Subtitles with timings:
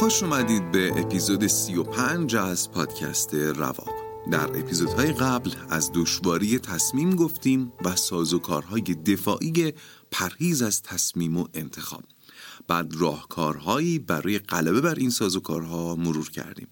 [0.00, 3.90] خوش اومدید به اپیزود 35 از پادکست رواق
[4.30, 9.72] در اپیزودهای قبل از دشواری تصمیم گفتیم و سازوکارهای دفاعی
[10.10, 12.04] پرهیز از تصمیم و انتخاب.
[12.68, 16.68] بعد راهکارهایی برای غلبه بر این سازوکارها مرور کردیم.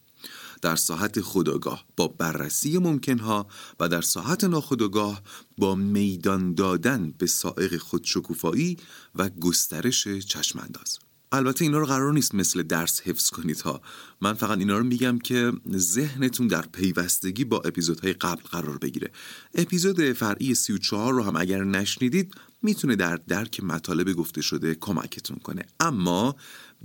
[0.62, 3.46] در ساحت خداگاه با بررسی ممکنها
[3.80, 5.22] و در ساحت ناخداگاه
[5.58, 8.76] با میدان دادن به سائق خودشکوفایی
[9.14, 10.98] و گسترش چشمانداز.
[11.32, 13.80] البته اینا رو قرار نیست مثل درس حفظ کنید ها.
[14.20, 19.10] من فقط اینا رو میگم که ذهنتون در پیوستگی با اپیزودهای قبل قرار بگیره.
[19.54, 25.62] اپیزود فرعی 34 رو هم اگر نشنیدید می‌تونه در درک مطالب گفته شده کمکتون کنه.
[25.80, 26.36] اما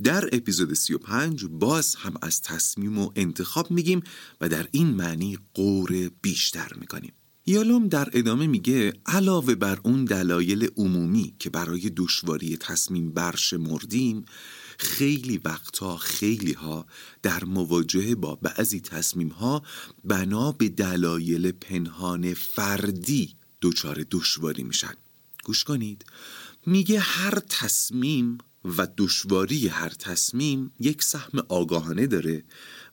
[0.02, 4.02] در اپیزود 35 باز هم از تصمیم و انتخاب میگیم
[4.40, 7.12] و در این معنی قور بیشتر می‌کنیم.
[7.46, 14.24] یالوم در ادامه میگه علاوه بر اون دلایل عمومی که برای دشواری تصمیم برشمردیم
[14.78, 16.86] خیلی وقتا خیلی ها
[17.22, 19.62] در مواجهه با بعضی تصمیم ها
[20.04, 24.94] بنا به دلایل پنهان فردی دچار دشواری میشن.
[25.44, 26.04] گوش کنید.
[26.66, 32.44] میگه هر تصمیم و دشواری هر تصمیم یک سهم آگاهانه داره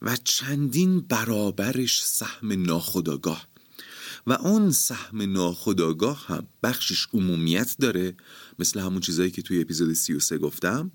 [0.01, 3.50] و چندین برابرش سهم ناخودآگاه.
[4.27, 8.15] و اون سهم ناخداگاه هم بخشش عمومیت داره
[8.59, 10.91] مثل همون چیزایی که توی اپیزود 33 گفتم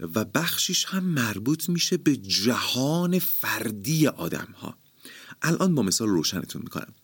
[0.00, 4.78] و بخشش هم مربوط میشه به جهان فردی آدم ها
[5.42, 6.94] الان با مثال روشنتون می‌کنم.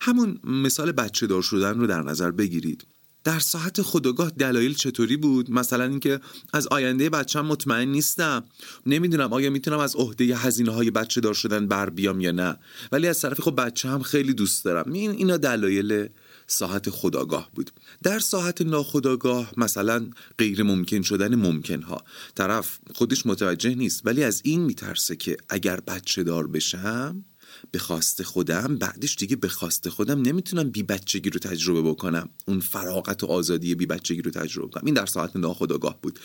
[0.00, 2.86] همون مثال بچه دار شدن رو در نظر بگیرید.
[3.26, 6.20] در ساعت خداگاه دلایل چطوری بود؟ مثلا اینکه
[6.52, 8.44] از آینده بچم مطمئن نیستم.
[8.86, 12.56] نمی‌دونم آیا می‌تونم از عهده هزینه های بچه دار شدن بر بیام یا نه.
[12.92, 14.92] ولی از طرفی خب بچه هم خیلی دوست دارم.
[14.92, 16.08] این اینا دلایل
[16.46, 17.70] ساعت خداگاه بود.
[18.02, 20.06] در ساعت ناخداگاه مثلا
[20.38, 22.04] غیر ممکن شدن ممکن ها
[22.34, 24.02] طرف خودش متوجه نیست.
[24.04, 27.24] ولی از این میترسه که اگر بچه دار بشم
[27.70, 32.28] به خواست خودم بعدش دیگه به خواست خودم نمی‌تونم بی بچگی رو تجربه بکنم.
[32.46, 36.18] اون فراغت و آزادی بی بچگی رو تجربه کنم این در ساعت ناخداگاه بود.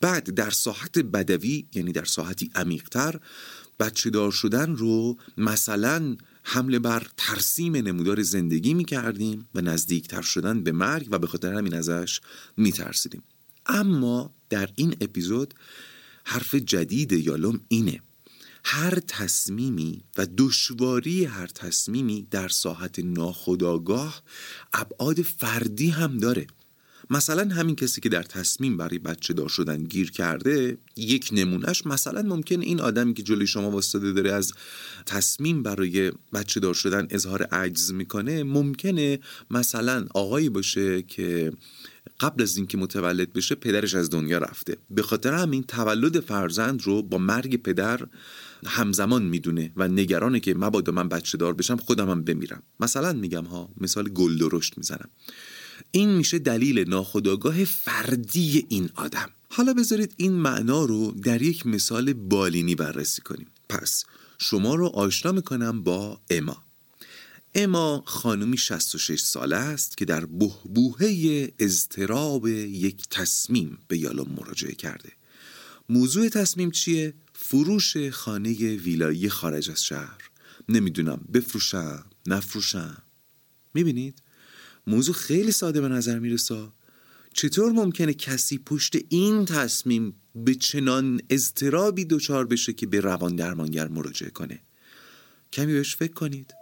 [0.00, 3.20] بعد در ساعت بدوی یعنی در ساعتی عمیقتر
[3.80, 10.62] بچه دار شدن رو مثلا حمله بر ترسیم نمودار زندگی می کردیم و نزدیکتر شدن
[10.62, 12.20] به مرگ و به خاطر همین ازش
[12.56, 13.22] می ترسیدیم
[13.66, 15.54] اما در این اپیزود
[16.24, 18.00] حرف جدید یالوم اینه.
[18.68, 24.22] هر تصمیمی و دشواری هر تصمیمی در ساحت ناخداگاه
[24.72, 26.46] ابعاد فردی هم داره.
[27.10, 32.22] مثلا همین کسی که در تصمیم برای بچه دار شدن گیر کرده یک نمونهش مثلا
[32.22, 34.52] ممکن این آدمی که جلوی شما واسطه داره از
[35.06, 39.18] تصمیم برای بچه دار شدن اظهار عجز می‌کنه ممکنه
[39.50, 41.52] مثلا آقایی باشه که
[42.20, 44.76] قبل از اینکه متولد بشه پدرش از دنیا رفته.
[44.90, 48.06] به خاطر همین تولد فرزند رو با مرگ پدر
[48.66, 52.62] همزمان می‌دونه و نگرانه که مبادا من بچه دار بشم خودم هم بمیرم.
[52.80, 55.08] مثلا میگم ها مثال گل درشت می‌زنم.
[55.90, 59.30] این میشه دلیل ناخودآگاه فردی این آدم.
[59.48, 63.46] حالا بذارید این معنا رو در یک مثال بالینی بررسی کنیم.
[63.68, 64.04] پس
[64.38, 66.62] شما رو آشنا می‌کنم با اما.
[67.54, 75.12] اما خانمی 66 ساله است که در بهبوهه اضطراب یک تصمیم به یالوم مراجعه کرده.
[75.88, 80.30] موضوع تصمیم چیه؟ فروش خانه ویلایی خارج از شهر.
[80.68, 83.02] نمی‌دونم بفروشم نفروشم.
[83.74, 84.22] می‌بینید؟
[84.86, 86.68] موضوع خیلی ساده به نظر می‌رسه.
[87.34, 93.88] چطور ممکنه کسی پشت این تصمیم به چنان اضطرابی دچار بشه که به روان درمانگر
[93.88, 94.60] مراجعه کنه؟
[95.52, 96.54] کمی بهش فکر کنید.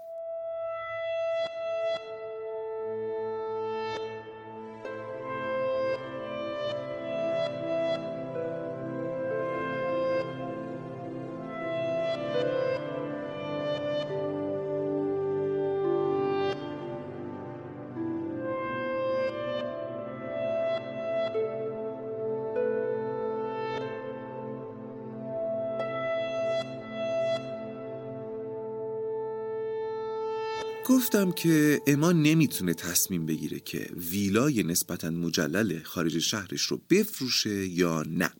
[31.15, 38.03] گفتم که اما نمی‌تونه تصمیم بگیره که ویلای نسبتا مجلل خارج شهرش رو بفروشه یا
[38.03, 38.31] نه.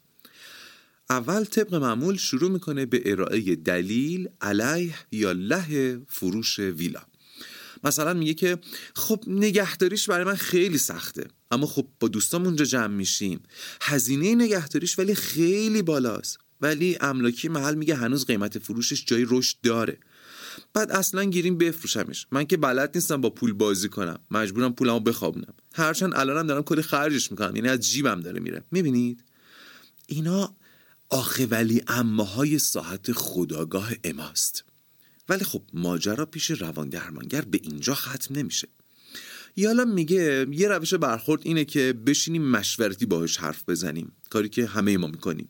[1.11, 7.03] اول طبق معمول شروع می‌کنه به ارائه دلیل علیه یا له فروش ویلا.
[7.85, 8.59] مثلا میگه که
[8.95, 13.41] خب نگهداریش برای من خیلی سخته اما خب با دوستام اونجا جمع میشیم.
[13.83, 16.39] هزینه نگهداریش ولی خیلی بالاست.
[16.61, 19.99] ولی املاکی محل میگه هنوز قیمت فروشش جای رشد داره.
[20.75, 22.27] بعد اصلا گیریم بفروشمش.
[22.31, 24.19] من که بلد نیستم با پول بازی کنم.
[24.31, 25.55] مجبورم پولمو بخوابونم.
[25.75, 27.57] هرچند الانم دارم کلی خرجش می‌کنم.
[27.57, 28.65] یعنی از جیبم داره میره.
[28.71, 29.25] می‌بینید؟
[30.07, 30.55] اینا
[31.11, 31.83] آخه ولی
[32.37, 34.65] های ساعت خداگاه اماست.
[35.29, 38.69] ولی خب ماجرا پیش روان درمانگر به اینجا ختم نمیشه.
[39.57, 44.13] یالا میگه یه روش برخورد اینه که بشینیم مشورتی باهاش حرف بزنیم.
[44.31, 45.49] کاری که همه ما می‌کنیم.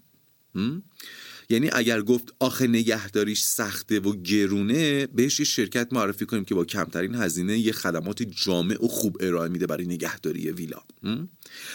[1.49, 6.65] یعنی اگر گفت آخه نگهداریش سخته و گرونه بهش یه شرکت معرفی کنیم که با
[6.65, 10.83] کمترین هزینه یه خدمات جامع و خوب ارائه میده برای نگهداری ویلا.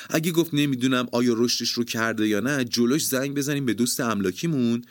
[0.09, 4.81] اگه گفت نمی‌دونم آیا رشدش رو کرده یا نه جلوش زنگ بزنیم به دوست املاکیمون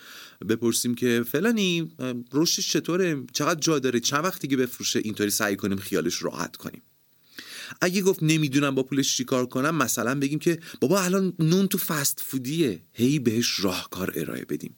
[0.48, 1.92] بپرسیم که فلانی
[2.32, 6.82] رشدش چطوره؟ چقدر جا داره؟ چند وقت دیگه بفروشه؟ اینطوری سعی کنیم خیالش راحت کنیم.
[7.80, 12.20] اگه گفت نمی‌دونم با پولش چیکار کنم مثلا بگیم که بابا الان نون تو فست
[12.26, 12.80] فودیه.
[12.92, 14.76] هی بهش راهکار ارائه بدیم.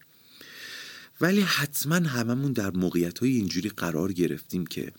[1.20, 4.92] ولی حتما هممون در موقعیت های اینجوری قرار گرفتیم که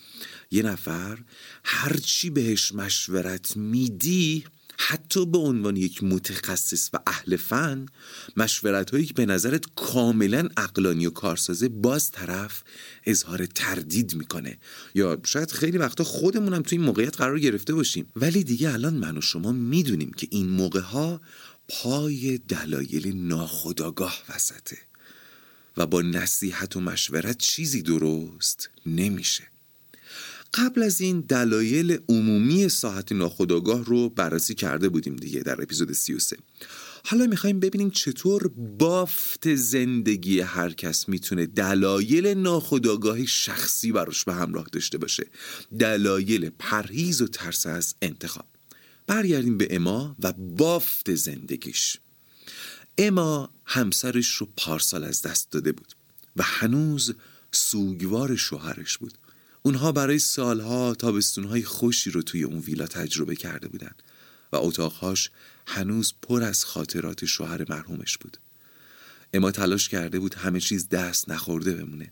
[0.51, 1.17] یه نفر
[1.63, 4.43] هرچی بهش مشورت میدی
[4.87, 7.85] حتی به عنوان یک متخصص و اهل فن
[8.37, 12.63] مشورت هایی که به نظرت کاملا اقلانی و کارسازه باز طرف
[13.05, 14.57] اظهار تردید می‌کنه.
[14.95, 18.11] یا شاید خیلی وقتا خودمون هم توی این موقعیت قرار گرفته باشیم.
[18.15, 21.21] ولی دیگه الان من و شما می‌دونیم که این موقع ها
[21.67, 24.77] پای دلایل ناخداگاه وسطه
[25.77, 29.50] و با نصیحت و مشورت چیزی درست نمیشه.
[30.53, 36.37] قبل از این دلایل عمومی ساعت ناخودآگاه رو بررسی کرده بودیم دیگه در اپیزود 33
[37.05, 38.47] حالا می‌خوایم ببینیم چطور
[38.79, 45.27] بافت زندگی هر کس می‌تونه دلایل ناخودآگاه شخصی براش به همراه داشته باشه.
[45.79, 48.45] دلایل پرهیز و ترس از انتخاب.
[49.07, 51.97] برگردیم به اما و بافت زندگیش.
[52.97, 55.93] اما همسرش رو پارسال از دست داده بود
[56.35, 57.13] و هنوز
[57.51, 59.13] سوگوار شوهرش بود.
[59.63, 63.91] اونها برای سالها تابستونهای خوشی رو توی اون ویلا تجربه کرده بودن
[64.51, 65.29] و اتاقهاش
[65.67, 68.37] هنوز پر از خاطرات شوهر مرحومش بود.
[69.33, 72.11] اما تلاش کرده بود همه چیز دست نخورده بمونه.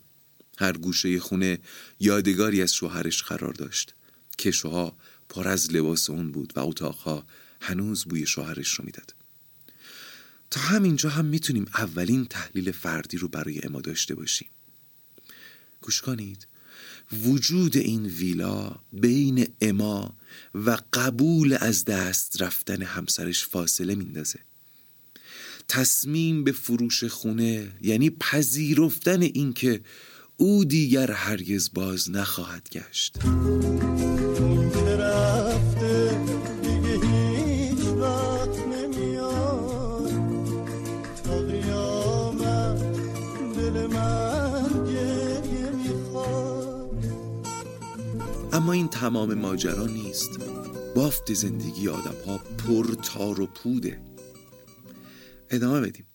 [0.57, 1.59] هر گوشه خونه
[1.99, 3.95] یادگاری از شوهرش قرار داشت
[4.37, 4.97] کشوها
[5.29, 7.25] پر از لباس اون بود و اتاقها
[7.61, 9.15] هنوز بوی شوهرش رو می‌داد.
[10.51, 14.49] تا همینجا هم می‌تونیم اولین تحلیل فردی رو برای اما داشته باشیم.
[15.81, 16.47] گوش کنید.
[17.13, 20.15] وجود این ویلا بین اما
[20.55, 24.39] و قبول از دست رفتن همسرش فاصله میندازه.
[25.67, 29.81] تصمیم به فروش خونه یعنی پذیرفتن اینکه
[30.37, 33.17] او دیگر هرگز باز نخواهد گشت.
[48.91, 50.39] تمام ماجرا نیست.
[50.95, 54.01] بافت زندگی آدم ها پر تار و پوده.
[55.49, 56.05] ادامه بدیم.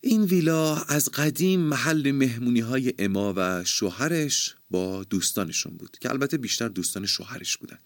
[0.00, 6.36] این ویلا از قدیم محل مهمونی های اما و شوهرش با دوستانشون بود که البته
[6.36, 7.78] بیشتر دوستان شوهرش بودن.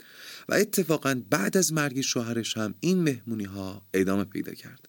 [0.49, 4.89] و اتفاقا بعد از مرگ شوهرش هم این مهمونی ها ادامه پیدا کرد.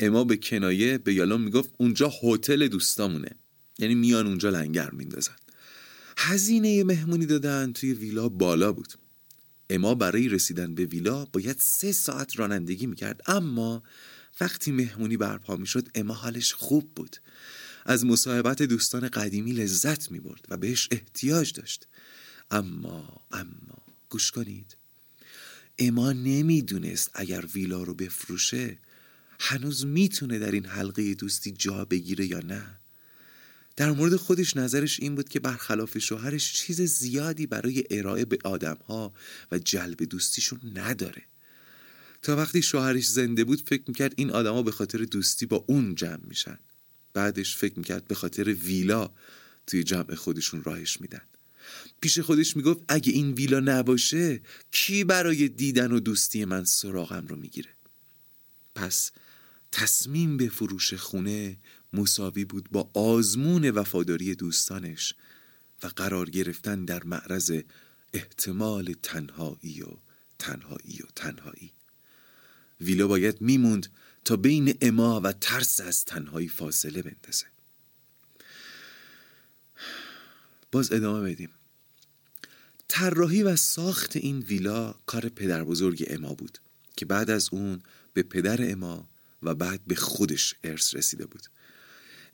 [0.00, 3.30] اما به کنایه به یالون می‌گفت اونجا هتل دوستامونه.
[3.78, 5.36] یعنی میان اونجا لنگر میندازن.
[6.16, 8.94] هزینه مهمونی دادن توی ویلا بالا بود.
[9.70, 13.20] اما برای رسیدن به ویلا باید سه ساعت رانندگی می‌کرد.
[13.26, 13.82] اما
[14.40, 17.16] وقتی مهمونی برپا می‌شد اما حالش خوب بود.
[17.86, 21.86] از مصاحبت دوستان قدیمی لذت می‌برد و بهش احتیاج داشت.
[22.50, 24.76] اما اما گوش کنید.
[25.78, 28.78] اما نمی‌دونست اگر ویلا رو بفروشه
[29.40, 32.80] هنوز می‌تونه در این حلقه دوستی جا بگیره یا نه.
[33.76, 39.14] در مورد خودش نظرش این بود که برخلاف شوهرش چیز زیادی برای ارائه به آدمها
[39.52, 41.22] و جلب دوستیشون نداره.
[42.22, 46.26] تا وقتی شوهرش زنده بود فکر می‌کرد این آدما به خاطر دوستی با اون جمع
[46.28, 46.58] میشن.
[47.14, 49.10] بعدش فکر می‌کرد به خاطر ویلا
[49.66, 51.22] توی جمع خودشون راهش میدن.
[52.00, 54.40] پیش خودش می‌گفت اگه این ویلا نباشه
[54.70, 57.70] کی برای دیدن و دوستی من سراغم رو می‌گیره؟
[58.74, 59.10] پس
[59.72, 61.56] تصمیم به فروش خونه
[61.94, 65.14] مساوی بود با آزمون وفاداری دوستانش
[65.82, 67.60] و قرار گرفتن در معرض
[68.12, 69.86] احتمال تنهایی و
[70.38, 71.72] تنهایی و تنهایی.
[72.80, 73.86] ویلا باید میموند
[74.24, 77.46] تا بین اما و ترس از تنهایی فاصله بندازه.
[80.72, 81.50] باز ادامه بدیم.
[82.88, 86.58] طراحی و ساخت این ویلا کار پدر بزرگ اما بود
[86.96, 87.82] که بعد از اون
[88.12, 89.08] به پدر اما
[89.42, 91.42] و بعد به خودش ارث رسیده بود.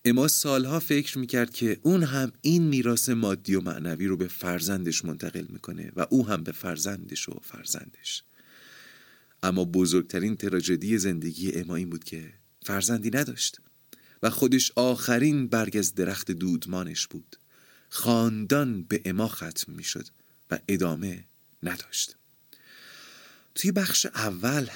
[0.05, 5.05] اما سالها فکر می‌کرد که اون هم این میراث مادی و معنوی رو به فرزندش
[5.05, 8.23] منتقل می‌کنه و او هم به فرزندش و فرزندش.
[9.43, 13.61] اما بزرگترین تراژدی زندگی اما این بود که فرزندی نداشت
[14.23, 17.37] و خودش آخرین برگ از درخت دودمانش بود.
[17.89, 20.07] خاندان به اما ختم می‌شد
[20.51, 21.25] و ادامه
[21.63, 22.17] نداشت.
[23.55, 24.67] توی بخش اول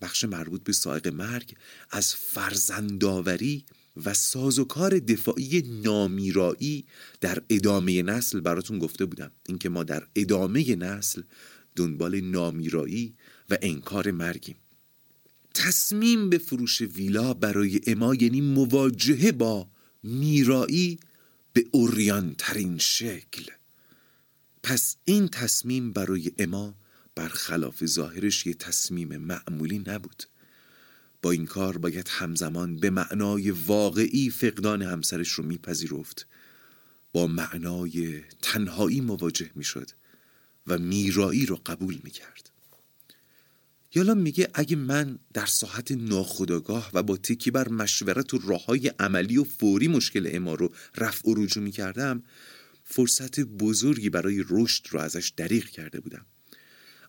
[0.00, 1.56] بخش مربوط به سائق مرگ
[1.90, 3.64] از فرزنداوری
[3.96, 6.84] و سازوکار دفاعی نامیرایی
[7.20, 9.30] در ادامه نسل براتون گفته بودم.
[9.48, 11.22] اینکه ما در ادامه نسل
[11.76, 13.14] دنبال نامیرایی
[13.50, 14.56] و انکار مرگیم.
[15.54, 19.68] تصمیم به فروش ویلا برای اما یعنی مواجهه با
[20.02, 20.98] میرایی
[21.52, 23.50] به اوریان ترین شکل.
[24.62, 26.74] پس این تصمیم برای اما
[27.14, 30.22] برخلاف ظاهرش یه تصمیم معمولی نبود.
[31.24, 36.26] با این کار باید همزمان به معنای واقعی فقدان همسرش رو میپذیرفت.
[37.12, 39.90] با معنای تنهایی مواجه می‌شد
[40.66, 42.50] و میرایی رو قبول می‌کرد.
[43.94, 48.88] یالا میگه اگه من در ساحت ناخداگاه و با تکی بر مشورت و راه های
[48.88, 52.22] عملی و فوری مشکل اما رو رفع و رجوع می‌کردم
[52.84, 56.26] فرصت بزرگی برای رشد رو ازش دریغ کرده بودم.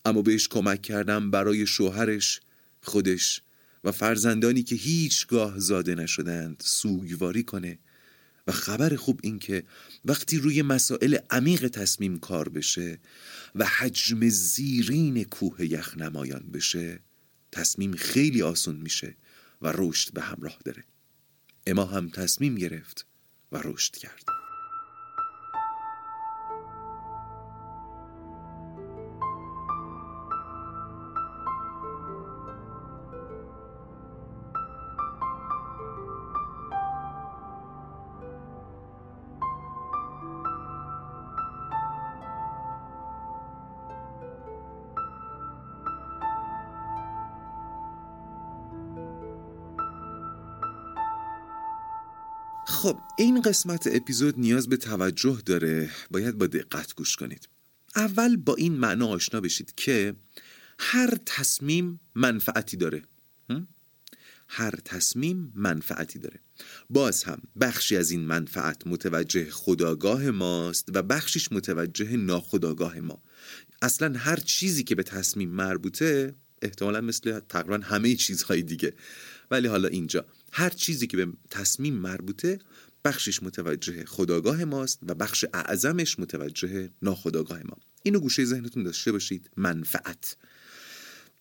[0.06, 2.40] اما بهش کمک کردم برای شوهرش
[2.82, 3.42] خودش
[3.86, 7.80] و فرزندانی که هیچگاه زاده نشدند سوگواری کنه.
[8.48, 9.64] و خبر خوب این که
[10.06, 13.00] وقتی روی مسائل عمیق تصمیم کار بشه
[13.56, 17.00] و حجم زیرین کوه یخ نمایان بشه
[17.52, 19.16] تصمیم خیلی آسون میشه
[19.62, 20.84] و رشد به همراه داره.
[21.68, 23.06] اما هم تصمیم گرفت
[23.52, 24.35] و رشد کرد.
[53.18, 55.90] این قسمت اپیزود نیاز به توجه داره.
[56.12, 57.50] باید با دقت گوش کنید.
[57.96, 60.16] اول با این معنا آشنا بشید که
[60.80, 63.02] هر تصمیم منفعتی داره.
[64.48, 66.40] هر تصمیم منفعتی داره.
[66.90, 73.22] باز هم بخشی از این منفعت متوجه خداگاه ماست و بخشیش متوجه ناخداگاه ما.
[73.82, 78.94] اصلا هر چیزی که به تصمیم مربوطه احتمالا مثل تقریبا همه چیزهای دیگه.
[79.52, 82.60] ولی حالا اینجا هر چیزی که به تصمیم مربوطه
[83.06, 87.78] بخشش متوجه خداگاه ماست و بخش اعظمش متوجه ناخداگاه ما.
[88.04, 89.50] اینو گوشه ذهنتون داشته باشید.
[89.58, 90.38] منفعت.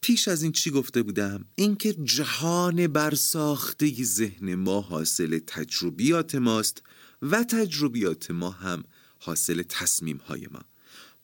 [0.00, 6.82] پیش از این چی گفته بودم؟ اینکه جهان برساخته ذهن ما حاصل تجربیات ماست
[7.22, 8.84] و تجربیات ما هم
[9.18, 10.60] حاصل تصمیم های ما.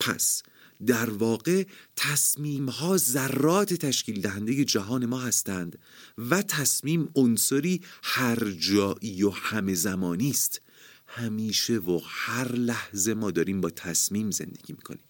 [0.01, 0.43] پس
[0.87, 1.65] در واقع
[1.97, 5.79] تصمیم ها ذرات تشکیل دهنده جهان ما هستند
[6.19, 10.63] و تصمیم عنصری هر جایی و همه زمانی است.
[11.07, 15.05] همیشه و هر لحظه ما داریم با تصمیم زندگی می‌کنیم.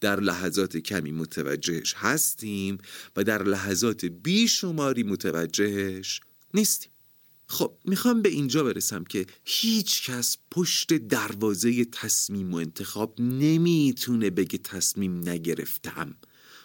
[0.00, 2.78] در لحظات کمی متوجهش هستیم
[3.16, 6.20] و در لحظات بیشماری متوجهش
[6.54, 6.91] نیستیم.
[7.52, 14.58] خب می‌خوام به اینجا برسم که هیچ کس پشت دروازه تصمیم و انتخاب نمی‌تونه بگه
[14.58, 16.16] تصمیم نگرفتم.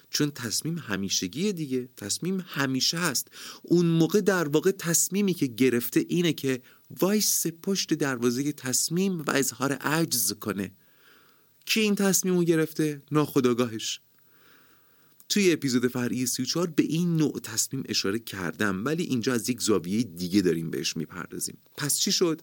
[0.10, 1.90] چون تصمیم همیشگیه دیگه.
[1.98, 3.28] تصمیم همیشه هست.
[3.64, 6.62] اون موقع در واقع تصمیمی که گرفته اینه که
[7.00, 10.72] وایس پشت دروازه تصمیم و اظهار عجز کنه.
[11.66, 14.00] کی این تصمیم رو گرفته؟ ناخداگاهش
[15.30, 20.04] توی اپیزود فرعی 34 به این نوع تصمیم اشاره کردم ولی اینجا از یک زاویه
[20.04, 21.58] دیگه داریم بهش می‌پردازیم.
[21.78, 22.42] پس چی شد؟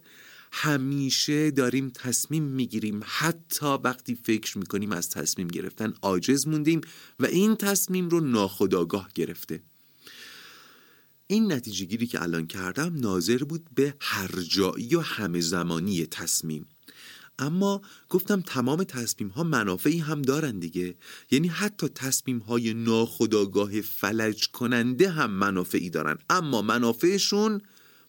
[0.52, 3.00] همیشه داریم تصمیم می‌گیریم.
[3.04, 6.80] حتی وقتی فکر می‌کنیم از تصمیم گرفتن عاجز موندیم
[7.20, 9.62] و این تصمیم رو ناخداگاه گرفته.
[11.26, 16.66] این نتیجه گیری که الان کردم ناظر بود به هر جایی و همه زمانی تصمیم.
[17.38, 20.94] اما گفتم تمام تصمیم ها منافعی هم دارن دیگه.
[21.30, 26.18] یعنی حتی تصمیم های ناخداگاه فلج کننده هم منافعی دارن.
[26.30, 27.60] اما منافعشون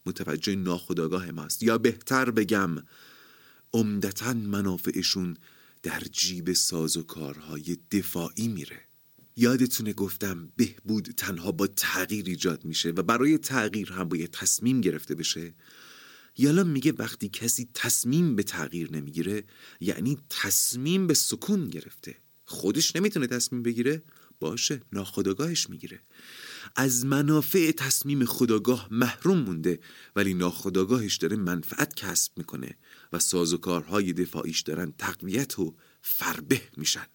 [0.05, 1.63] متوجه ناخداگاه ماست.
[1.63, 2.75] یا بهتر بگم
[3.73, 5.37] عمدتا منافعشون
[5.83, 8.81] در جیب ساز و کارهای دفاعی میره.
[9.37, 15.15] یادتونه گفتم بهبود تنها با تغییر ایجاد میشه و برای تغییر هم باید تصمیم گرفته
[15.15, 15.53] بشه؟
[16.37, 19.43] یالا میگه وقتی کسی تصمیم به تغییر نمی‌گیره
[19.79, 22.15] یعنی تصمیم به سکون گرفته.
[22.45, 24.03] خودش نمی‌تونه تصمیم بگیره
[24.39, 26.01] باشه ناخداگاهش می‌گیره.
[26.75, 29.79] از منافع تصمیم خداگاه محروم مونده
[30.15, 32.77] ولی ناخداگاهش داره منفعت کسب می‌کنه
[33.13, 37.07] و سازوکارهای دفاعیش دارن تقویت و فربه میشن.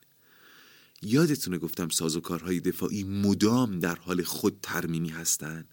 [1.02, 5.68] یادتونه گفتم سازوکارهای دفاعی مدام در حال خود ترمیمی هستن؟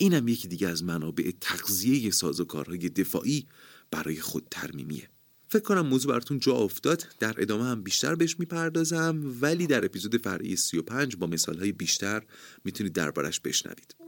[0.00, 3.46] اینم یکی دیگه از منابع تغذیه سازوکارهای دفاعی
[3.90, 5.08] برای خود ترمیمیه.
[5.48, 7.06] فکر کنم موضوع براتون جا افتاد.
[7.20, 12.22] در ادامه هم بیشتر بهش می‌پردازم ولی در اپیزود فرعی 35 با مثالهای بیشتر
[12.64, 14.07] می‌تونید دربارش بشنوید.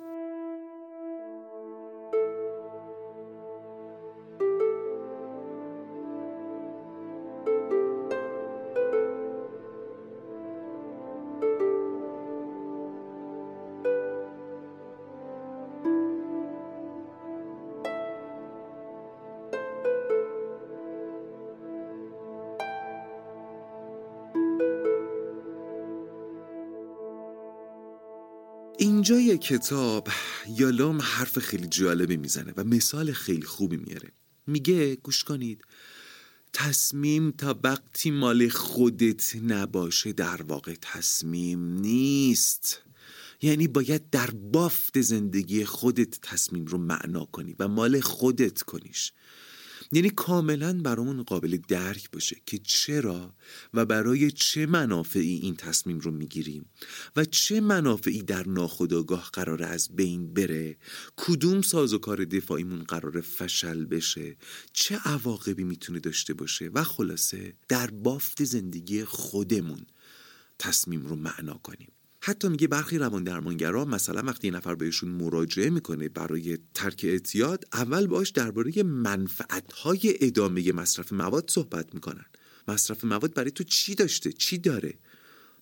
[29.41, 30.09] کتاب
[30.49, 34.13] یالام حرف خیلی جالبی می‌زنه و مثال خیلی خوبی میاره.
[34.47, 35.63] میگه گوش کنید.
[36.53, 42.83] تصمیم تا وقتی مال خودت نباشه در واقع تصمیم نیست.
[43.43, 49.13] یعنی باید در بافت زندگی خودت تصمیم رو معنا کنی و مال خودت کنیش.
[49.93, 53.35] یعنی کاملا برامون قابل درک باشه که چرا
[53.75, 56.71] و برای چه منافعی این تصمیم رو می‌گیریم
[57.17, 60.77] و چه منافعی در ناخودآگاه قرار از بین بره
[61.17, 64.37] کدوم سازوکار دفاعیمون قرار فشل بشه
[64.73, 69.87] چه عواقبی می‌تونه داشته باشه و خلاصه در بافت زندگی خودمون
[70.59, 71.93] تصمیم رو معنا کنیم.
[72.31, 77.65] حتی میگه برخی روان درمانگرا مثلا وقتی یه نفر بهشون مراجعه می‌کنه برای ترک اعتیاد
[77.73, 82.25] اول باش درباره منفعتهای ادامه مصرف مواد صحبت می‌کنن.
[82.69, 84.95] مصرف مواد برای تو چی داشته؟ چی داره؟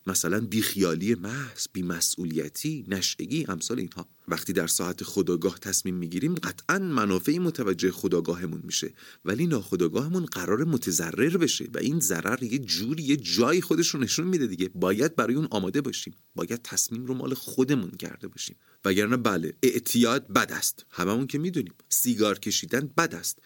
[0.08, 4.08] مثلا بیخیالی محض بیمسئولیتی نشعگی امثال اینها.
[4.28, 8.92] وقتی در ساعت خداگاه تصمیم می‌گیریم قطعا منافعی متوجه خداگاهمون میشه.
[9.24, 14.26] ولی ناخداگاهمون قرار متضرر بشه و این ضرر یه جوری یه جایی خودش رو نشون
[14.26, 14.70] میده دیگه.
[14.74, 16.14] باید برای اون آماده باشیم.
[16.34, 18.56] باید تصمیم رو مال خودمون کرده باشیم.
[18.84, 20.86] وگرنه بله اعتیاد بد است.
[20.90, 21.74] هممون که می‌دونیم.
[21.88, 23.38] سیگار کشیدن بد است.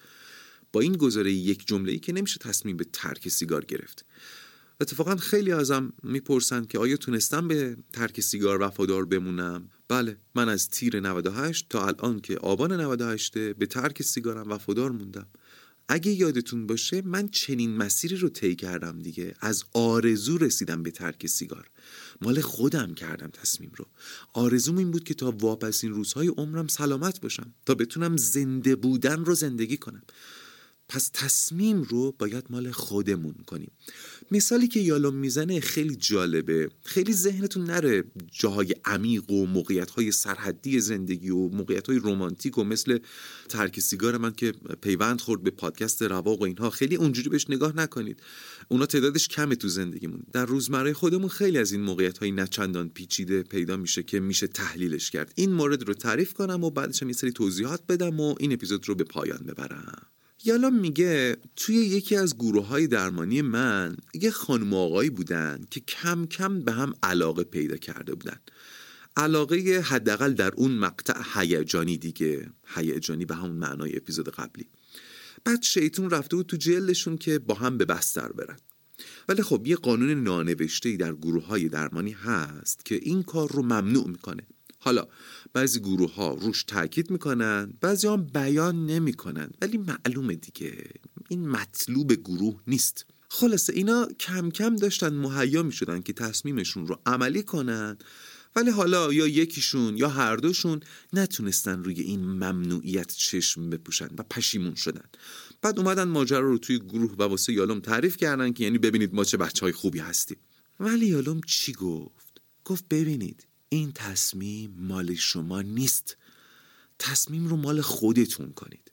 [0.73, 4.05] با این گزاره یک جمله ای که نمیشه تصمیم به ترک سیگار گرفت.
[4.81, 10.69] اتفاقا خیلی ازم می‌پرسند که آیا تونستم به ترک سیگار وفادار بمونم؟ بله من از
[10.69, 15.27] تیر 98 تا الان که آبان 98 به ترک سیگارم وفادار موندم.
[15.89, 19.35] اگه یادتون باشه من چنین مسیری رو طی کردم دیگه.
[19.41, 21.71] از آرزو رسیدم به ترک سیگار.
[22.21, 23.87] مال خودم کردم تصمیم رو.
[24.33, 27.55] آرزوم این بود که تا واپسین روزهای عمرم سلامت باشم.
[27.67, 30.03] تا بتونم زنده بودن رو زندگی کنم.
[30.89, 33.71] پس تصمیم رو باید مال خودمون کنیم.
[34.33, 36.69] مثالی که یالوم می‌زنه خیلی جالبه.
[36.85, 42.65] خیلی ذهنتون نره جاهای عمیق و موقعیت های سرحدی زندگی و موقعیت های رومانتیک و
[42.65, 42.99] مثل
[43.49, 46.71] ترک سیگار من که پیوند خورد به پادکست رواق و اینها.
[46.71, 48.21] خیلی اونجوری بهش نگاه نکنید.
[48.69, 50.23] اونا تعدادش کمه تو زندگیمون.
[50.33, 55.11] در روزمره خودمون خیلی از این موقعیت های نچندان پیچیده پیدا میشه که میشه تحلیلش
[55.11, 55.33] کرد.
[55.35, 58.89] این مورد رو تعریف کنم و بعدش هم یه سری توضیحات بدم و این اپیزود
[58.89, 60.12] رو به پایان ببرم.
[60.45, 66.27] یالا میگه توی یکی از گروه های درمانی من یه خانم آقایی بودن که کم
[66.27, 68.41] کم به هم علاقه پیدا کرده بودن.
[69.17, 72.51] علاقه حداقل در اون مقطع هیجانی دیگه.
[72.67, 74.67] هیجانی به همون معنای اپیزود قبلی.
[75.45, 78.57] بعد شیطون رفته بود تو جلشون که با هم به بستر برن.
[79.29, 84.09] ولی خب یه قانون نانوشته در گروه های درمانی هست که این کار رو ممنوع
[84.09, 84.43] می‌کنه.
[84.79, 85.07] حالا
[85.55, 89.51] بعضی گروه ها روش تاکید می‌کنن بعضی هم بیان نمی‌کنن.
[89.63, 90.85] ولی معلومه دیگه.
[91.29, 93.07] این مطلوب گروه نیست.
[93.29, 97.99] خلاصه اینا کم کم داشتن مهیا می‌شدن که تصمیمشون رو عملی کنن.
[98.57, 100.81] ولی حالا یا یکیشون یا هر دوشون
[101.13, 105.05] نتونستن روی این ممنوعیت چشم بپوشن و پشیمون شدن.
[105.63, 109.25] بعد اومدن ماجرا رو توی گروه و واسه یالوم تعریف کردن که یعنی ببینید ما
[109.25, 110.37] چه بچه های خوبی هستیم.
[110.81, 116.17] ولی یالوم چی گفت؟ گفت ببینید این تصمیم مال شما نیست.
[116.99, 118.93] تصمیم رو مال خودتون کنید.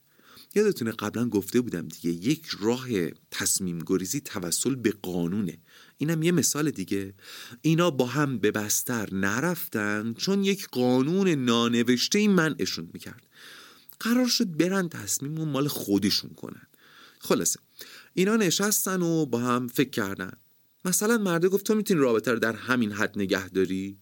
[0.56, 2.88] یادتونه قبلا گفته بودم دیگه یک راه
[3.32, 5.58] تصمیم گریزی توسل به قانونه.
[5.98, 7.13] اینم یه مثال دیگه.
[7.62, 13.28] اینا با هم به بستر نرفتن چون یک قانون نانوشته منعشون می‌کرد.
[14.00, 16.68] قرار شد برن تصمیم رو مال خودشون کنن.
[17.20, 17.60] خلاصه
[18.13, 20.34] اینا نشستن و با هم فکر کردن.
[20.86, 23.98] مثلا مرده گفت تو می‌تونی رابطه رو در همین حد نگه داری؟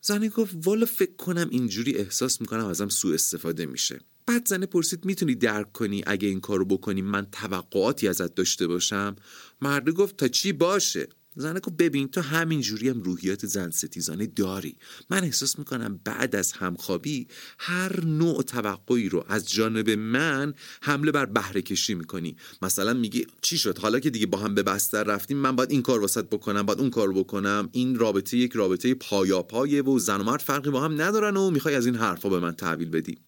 [0.00, 4.00] زنه گفت والا فکر کنم اینجوری احساس می‌کنم ازم سوء استفاده میشه.
[4.26, 9.16] بعد زنه پرسید می‌تونی درک کنی اگه این کارو بکنی من توقعاتی ازت داشته باشم؟
[9.60, 11.08] مرده گفت تا چی باشه؟
[11.38, 14.76] گفت ببین تو همین جوری هم روحیات زن ستیزانه داری.
[15.10, 17.26] من احساس می‌کنم بعد از همخوابی
[17.58, 22.36] هر نوع توقعی رو از جانب من حمله بر بهره کشی می‌کنی.
[22.62, 25.82] مثلا میگی چی شد؟ حالا که دیگه با هم به بستر رفتیم من باید این
[25.82, 27.68] کار واسط بکنم باید اون کار بکنم.
[27.72, 31.74] این رابطه یک رابطه پایاپایه و زن و مرد فرقی با هم ندارن و می‌خوای
[31.74, 33.18] از این حرفا به من تحویل بدی.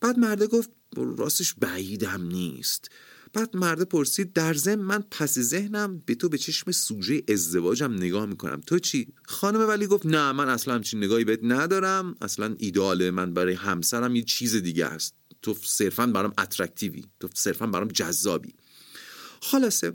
[0.00, 2.90] بعد مرده گفت راستش بعیدم نیست.
[3.32, 8.26] بعد مرده پرسید در ضمن من پس ذهنم به تو به چشم سوژه ازدواجم نگاه
[8.26, 8.60] می‌کنم.
[8.66, 12.16] تو چی؟ خانم ولی گفت نه من اصلا همچین نگاهی بهت ندارم.
[12.22, 17.66] اصلا ایدال من برای همسرم یه چیز دیگه است تو صرفا برام اترکتیوی تو صرفا
[17.66, 18.54] برام جذابی.
[19.42, 19.92] خلاصه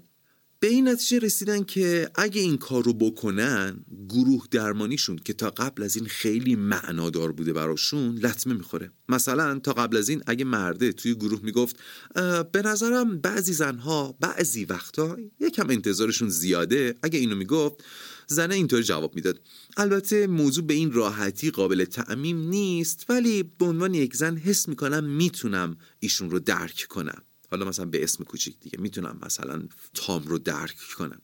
[0.63, 5.84] به این نتیجه رسیدن که اگه این کار رو بکنن گروه درمانیشون که تا قبل
[5.84, 8.91] از این خیلی معنادار بوده براشون لطمه می‌خوره.
[9.10, 11.76] مثلا تا قبل از این اگه مرده توی گروه می‌گفت
[12.52, 16.95] به نظرم بعضی زنها بعضی وقتا یکم انتظارشون زیاده.
[17.04, 17.84] اگه اینو می‌گفت
[18.28, 19.41] زنه اینطور جواب می‌داد.
[19.78, 25.04] البته موضوع به این راحتی قابل تعمیم نیست ولی به عنوان یک زن حس می‌کنم
[25.04, 27.24] می‌تونم ایشون رو درک کنم.
[27.52, 31.22] حالا مثلا به اسم کوچیک دیگه می‌تونم مثلا تام رو درک کنم.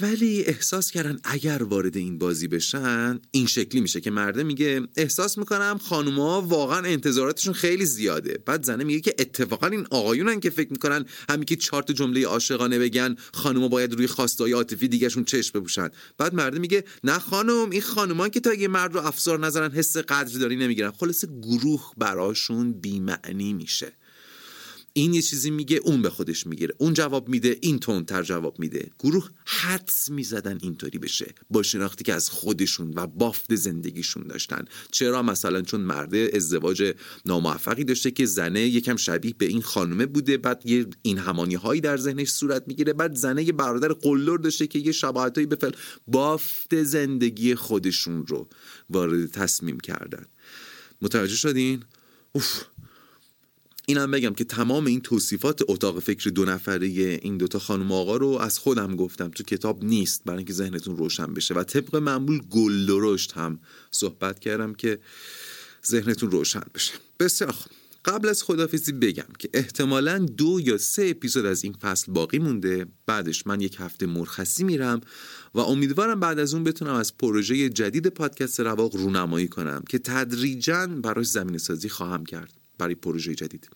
[0.00, 5.38] ولی احساس کردن اگر وارد این بازی بشن این شکلی میشه که مرده میگه احساس
[5.38, 8.38] می‌کنم خانوما واقعا انتظاراتشون خیلی زیاده.
[8.46, 12.78] بعد زنه میگه که اتفاقا این آقایونن که فکر می‌کنن همین که چهار جمله عاشقانه
[12.78, 15.88] بگن خانوما باید روی خواستای عاطفی دیگهشون چشم بپوشن.
[16.18, 19.96] بعد مرده میگه نه خانم این خانومان که تا یه مرد رو افسار نظرن حس
[19.96, 20.90] قدردانی نمی‌گیرن.
[20.90, 23.92] خلاصه گروه براشون بیمعنی میشه.
[24.96, 26.74] این یه چیزی میگه اون به خودش می‌گیره.
[26.78, 28.90] اون جواب میده این تر جواب میده.
[28.98, 31.34] گروه حدس می‌زدن اینطوری بشه.
[31.50, 34.64] با شناختی که از خودشون و بافت زندگیشون داشتن.
[34.90, 36.94] چرا؟ مثلا چون مرده ازدواج
[37.26, 41.80] ناموفقی داشته که زنه یکم شبیه به این خانمه بوده بعد یه این همانی هایی
[41.80, 42.92] در ذهنش صورت می‌گیره.
[42.92, 45.72] بعد زنه یه برادر قلدر داشته که یه شباهتایی به فعل
[46.06, 48.48] بافت زندگی خودشون رو
[48.90, 50.24] وارد تصمیم کردن.
[51.02, 51.82] متوجه شدین؟
[52.32, 52.62] اوف.
[53.88, 58.28] اینم بگم که تمام این توصیفات اتاق فکر دو نفره این دوتا خانم آقا رو
[58.28, 59.28] از خودم گفتم.
[59.28, 61.54] تو کتاب نیست برای اینکه ذهنتون روشن بشه.
[61.54, 63.58] و طبق معمول گل درشت هم
[63.90, 64.98] صحبت کردم که
[65.86, 66.92] ذهنتون روشن بشه.
[67.20, 67.72] بسیار خوب.
[68.04, 72.86] قبل از خدافیزی بگم که احتمالا دو یا سه اپیزود از این فصل باقی مونده.
[73.06, 75.00] بعدش من یک هفته مرخصی میرم
[75.54, 80.86] و امیدوارم بعد از اون بتونم از پروژه جدید پادکست رواق رونمایی کنم که تدریجا
[80.86, 82.65] براش زمین سازی خواهم کرد.
[82.78, 83.68] برای پروژه جدید.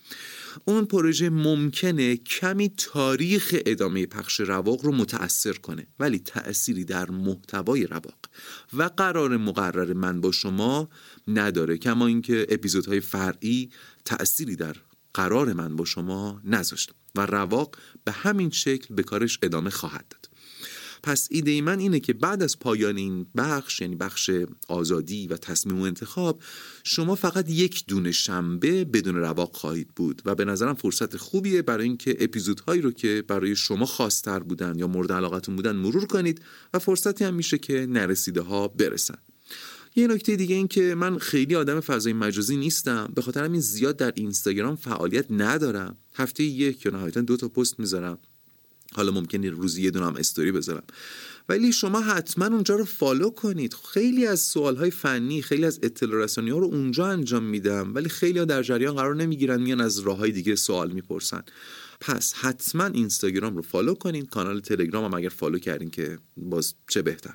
[0.64, 7.86] اون پروژه ممکنه کمی تاریخ ادامه پخش رواق رو متأثر کنه ولی تأثیری در محتوای
[7.86, 8.18] رواق
[8.72, 10.88] و قرار مقرر من با شما
[11.28, 13.70] نداره کما اینکه اپیزودهای فرعی
[14.04, 14.76] تأثیری در
[15.14, 20.29] قرار من با شما نذاشت و رواق به همین شکل به کارش ادامه خواهد داد.
[21.02, 24.30] پس ایده من اینه که بعد از پایان این بخش یعنی بخش
[24.68, 26.42] آزادی و تصمیم و انتخاب
[26.84, 31.84] شما فقط یک دونه شنبه بدون رواق خواهید بود و به نظرم فرصت خوبیه برای
[31.84, 36.40] اینکه اپیزودهایی رو که برای شما خاصتر بودن یا مورد علاقتون بودن مرور کنید
[36.74, 39.18] و فرصتی هم میشه که نرسیده ها برسن.
[39.96, 43.12] یه نکته دیگه این که من خیلی آدم فضای مجازی نیستم.
[43.14, 45.96] به خاطر همین زیاد در اینستاگرام فعالیت ندارم.
[46.14, 48.18] هفته یک یا نهایتا دو تا پست می‌ذارم.
[48.94, 50.83] حالا ممکنه روزی یه دونم استوری بذارم.
[51.48, 53.74] ولی شما حتما اونجا رو فالو کنید.
[53.92, 57.94] خیلی از سوال های فنی خیلی از اطلاع رسانی ها رو اونجا انجام میدم.
[57.94, 61.42] ولی خیلی ها در جریان قرار نمی‌گیرن میان از راه های دیگه سوال می‌پرسن.
[62.00, 67.03] پس حتما اینستاگرام رو follow کنید کانال تلگرام هم اگر follow کردین که باز چه
[67.03, 67.35] بهتر.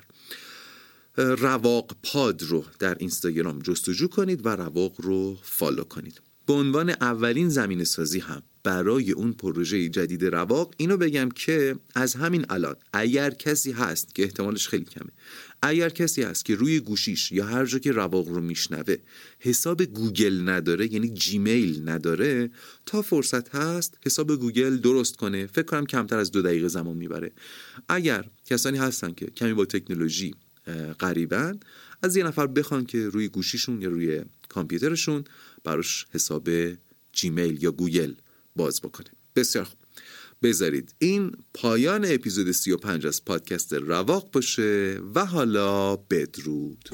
[1.16, 6.20] رواق پاد رو در اینستاگرام جستجو کنید و رواق رو follow کنید.
[6.46, 12.14] به عنوان اولین زمینه سازی هم برای اون پروژه جدید رواق اینو بگم که از
[12.14, 15.10] همین الان اگر کسی هست که احتمالش خیلی کمه
[15.62, 18.96] اگر کسی هست که روی گوشیش یا هر جا که رواق رو میشنوه
[19.38, 22.50] حساب گوگل نداره یعنی جیمیل نداره
[22.86, 25.46] تا فرصت هست حساب گوگل درست کنه.
[25.46, 27.32] فکر کنم کمتر از دو دقیقه زمان می‌بره.
[27.88, 30.34] اگر کسانی هستن که کمی با تکنولوژی
[30.98, 31.60] غریبن
[32.02, 35.24] از یه نفر بخوان که روی گوشیشون یا روی کامپیوترشون
[35.66, 36.48] براش حساب
[37.12, 38.14] جیمیل یا گوگل
[38.56, 39.10] باز بکنه.
[39.36, 39.78] بسیار خوب.
[40.42, 46.90] بذارید این پایان اپیزود 35 از پادکست رواق باشه و حالا بدرود.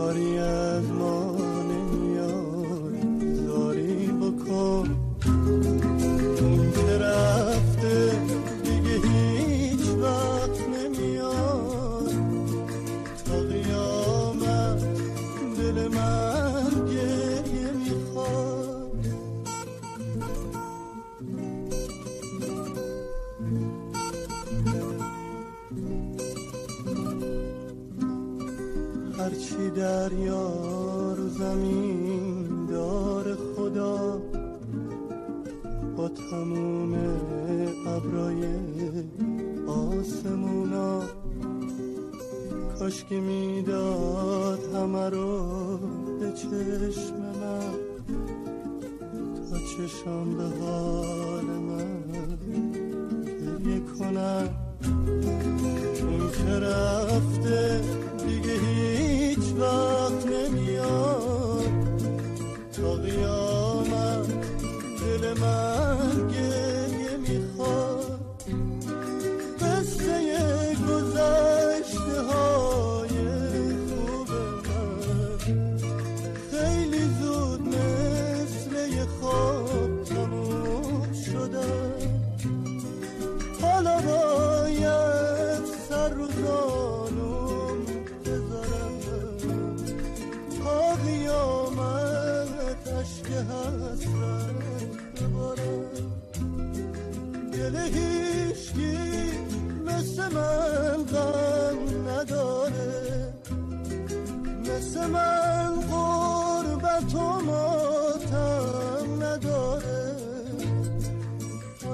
[0.00, 1.19] gloria, gloria.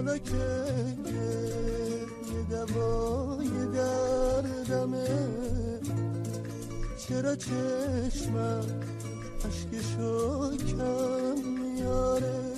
[0.07, 0.37] حالا که
[2.33, 5.09] یه دوای دردمه
[6.99, 8.65] چرا چشمم
[9.47, 12.56] اشکشو کم میاره؟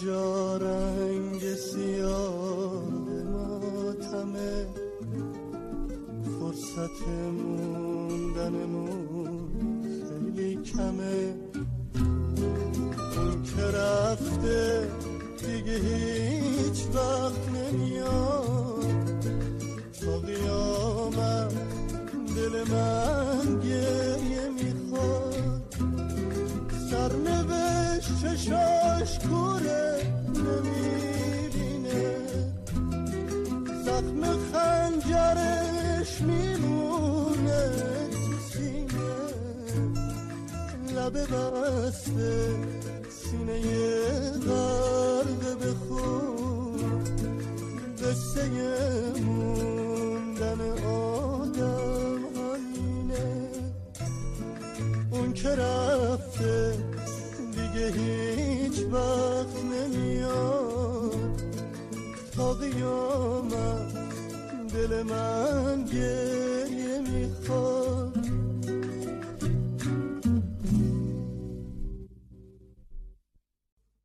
[0.00, 0.73] llora.